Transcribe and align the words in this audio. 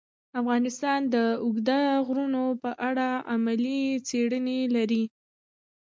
افغانستان 0.41 0.99
د 1.13 1.15
اوږده 1.43 1.79
غرونه 2.05 2.41
په 2.63 2.71
اړه 2.89 3.09
علمي 3.31 3.81
څېړنې 4.07 4.59
لري. 4.75 5.03